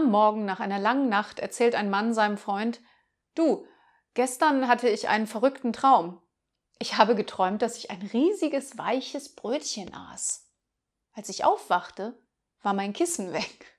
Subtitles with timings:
[0.00, 2.80] Am Morgen nach einer langen Nacht erzählt ein Mann seinem Freund
[3.34, 3.66] Du,
[4.14, 6.22] gestern hatte ich einen verrückten Traum.
[6.78, 10.50] Ich habe geträumt, dass ich ein riesiges weiches Brötchen aß.
[11.12, 12.18] Als ich aufwachte,
[12.62, 13.78] war mein Kissen weg.